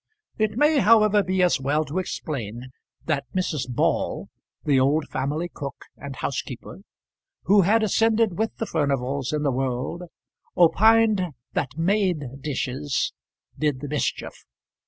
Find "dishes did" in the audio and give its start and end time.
12.41-13.79